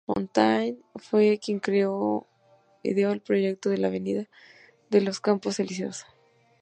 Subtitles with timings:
[0.07, 1.61] Fontaine fue quien
[2.81, 4.27] ideó el proyecto de la Avenida
[4.89, 6.07] de los Campos Elíseos.